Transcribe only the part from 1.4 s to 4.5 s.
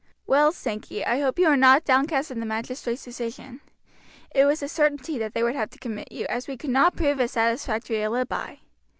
are not downcast at the magistrates' decision. It